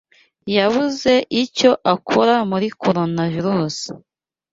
Yabuze 0.55 1.13
icyo 1.43 1.71
akora 1.93 2.35
muri 2.49 2.67
Coronavirusi 2.83 3.87